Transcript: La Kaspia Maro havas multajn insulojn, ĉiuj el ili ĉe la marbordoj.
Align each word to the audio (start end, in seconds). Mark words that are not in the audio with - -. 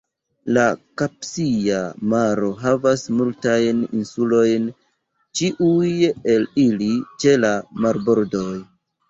La 0.55 0.61
Kaspia 1.01 1.81
Maro 2.13 2.49
havas 2.61 3.03
multajn 3.17 3.83
insulojn, 3.99 4.65
ĉiuj 5.43 5.93
el 6.35 6.49
ili 6.65 6.91
ĉe 7.21 7.37
la 7.45 7.55
marbordoj. 7.87 8.51